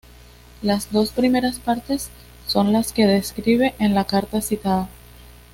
Las 0.63 0.91
dos 0.91 1.11
primeras 1.11 1.59
partes 1.59 2.09
son 2.47 2.73
las 2.73 2.91
que 2.91 3.05
describe 3.05 3.75
en 3.77 3.93
la 3.93 4.05
carta 4.05 4.41
citada. 4.41 4.89